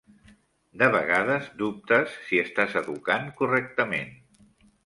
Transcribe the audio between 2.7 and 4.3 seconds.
educant correctament.